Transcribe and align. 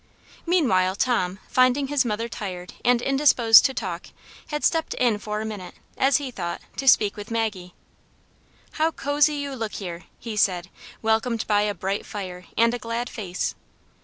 MEANWHILE, 0.47 0.95
Tom, 0.95 1.37
finding 1.47 1.85
his 1.85 2.03
mother 2.03 2.27
tired 2.27 2.73
and 2.83 3.03
indisposed 3.03 3.63
to 3.67 3.73
talk, 3.75 4.07
had 4.47 4.65
stepped 4.65 4.95
in 4.95 5.19
for 5.19 5.41
a 5.41 5.45
minute, 5.45 5.75
as 5.95 6.17
he 6.17 6.31
thought, 6.31 6.59
to 6.77 6.87
speak 6.87 7.15
with 7.15 7.29
Maggie." 7.29 7.75
How 8.79 8.89
cosy 8.89 9.35
you 9.35 9.53
look 9.55 9.73
herel" 9.75 10.01
he 10.17 10.35
said, 10.35 10.71
welcomed 11.03 11.45
by 11.45 11.61
a 11.61 11.75
bright 11.75 12.03
fire 12.07 12.45
and 12.57 12.73
a 12.73 12.79
glad 12.79 13.11
face. 13.11 13.53